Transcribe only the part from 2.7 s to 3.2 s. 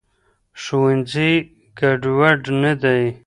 دی.